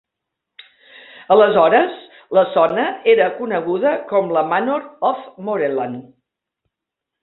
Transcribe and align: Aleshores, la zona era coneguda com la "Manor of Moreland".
Aleshores, 1.35 1.93
la 2.39 2.45
zona 2.57 2.87
era 3.15 3.29
coneguda 3.37 3.95
com 4.15 4.35
la 4.39 4.47
"Manor 4.53 4.93
of 5.15 5.25
Moreland". 5.49 6.07